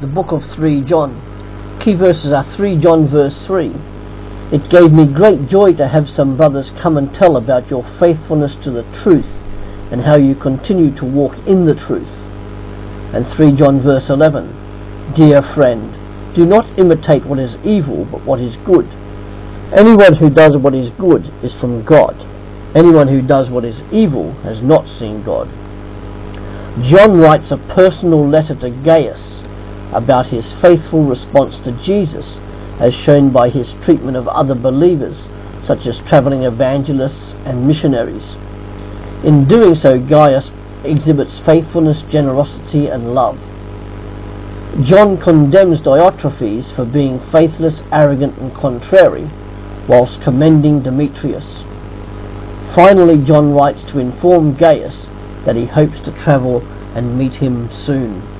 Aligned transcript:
the 0.00 0.06
book 0.06 0.30
of 0.30 0.44
3 0.54 0.82
John. 0.82 1.78
Key 1.80 1.94
verses 1.94 2.30
are 2.32 2.48
3 2.54 2.76
John 2.76 3.08
verse 3.08 3.44
3. 3.46 3.74
It 4.52 4.70
gave 4.70 4.92
me 4.92 5.12
great 5.12 5.48
joy 5.48 5.72
to 5.72 5.88
have 5.88 6.08
some 6.08 6.36
brothers 6.36 6.70
come 6.78 6.96
and 6.96 7.12
tell 7.12 7.36
about 7.36 7.68
your 7.68 7.82
faithfulness 7.98 8.54
to 8.62 8.70
the 8.70 8.84
truth 9.02 9.26
and 9.90 10.00
how 10.00 10.16
you 10.16 10.36
continue 10.36 10.94
to 10.94 11.04
walk 11.04 11.36
in 11.48 11.64
the 11.66 11.74
truth. 11.74 12.06
And 13.12 13.26
3 13.26 13.52
John 13.56 13.80
verse 13.80 14.08
11. 14.08 15.14
Dear 15.16 15.42
friend, 15.42 16.32
do 16.32 16.46
not 16.46 16.78
imitate 16.78 17.26
what 17.26 17.40
is 17.40 17.56
evil, 17.64 18.04
but 18.04 18.24
what 18.24 18.40
is 18.40 18.54
good. 18.64 18.86
Anyone 19.76 20.14
who 20.14 20.30
does 20.30 20.56
what 20.56 20.76
is 20.76 20.90
good 20.90 21.28
is 21.42 21.54
from 21.54 21.84
God. 21.84 22.14
Anyone 22.76 23.08
who 23.08 23.20
does 23.20 23.50
what 23.50 23.64
is 23.64 23.82
evil 23.90 24.32
has 24.42 24.60
not 24.60 24.88
seen 24.88 25.24
God. 25.24 25.48
John 26.84 27.18
writes 27.18 27.50
a 27.50 27.56
personal 27.56 28.28
letter 28.28 28.54
to 28.54 28.70
Gaius 28.70 29.40
about 29.92 30.26
his 30.26 30.52
faithful 30.60 31.04
response 31.04 31.58
to 31.60 31.72
Jesus 31.82 32.38
as 32.80 32.94
shown 32.94 33.30
by 33.30 33.48
his 33.48 33.74
treatment 33.82 34.16
of 34.16 34.28
other 34.28 34.54
believers 34.54 35.26
such 35.66 35.86
as 35.86 35.98
travelling 36.00 36.44
evangelists 36.44 37.34
and 37.44 37.66
missionaries. 37.66 38.36
In 39.24 39.46
doing 39.48 39.74
so 39.74 39.98
Gaius 39.98 40.50
exhibits 40.84 41.38
faithfulness, 41.40 42.02
generosity 42.10 42.86
and 42.86 43.14
love. 43.14 43.38
John 44.84 45.18
condemns 45.18 45.80
Diotrephes 45.80 46.74
for 46.74 46.84
being 46.84 47.20
faithless, 47.32 47.82
arrogant 47.90 48.38
and 48.38 48.54
contrary 48.54 49.28
whilst 49.88 50.20
commending 50.20 50.82
Demetrius. 50.82 51.64
Finally 52.74 53.18
John 53.24 53.54
writes 53.54 53.82
to 53.84 53.98
inform 53.98 54.54
Gaius 54.54 55.08
that 55.44 55.56
he 55.56 55.66
hopes 55.66 55.98
to 56.00 56.12
travel 56.22 56.60
and 56.94 57.18
meet 57.18 57.34
him 57.34 57.70
soon. 57.72 58.37